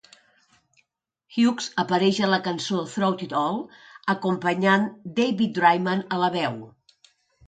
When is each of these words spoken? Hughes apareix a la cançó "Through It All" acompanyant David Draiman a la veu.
Hughes 1.33 1.65
apareix 1.83 2.21
a 2.27 2.29
la 2.31 2.39
cançó 2.47 2.79
"Through 2.93 3.19
It 3.25 3.35
All" 3.41 3.59
acompanyant 4.13 4.87
David 5.21 5.53
Draiman 5.59 6.03
a 6.17 6.23
la 6.23 6.31
veu. 6.37 6.57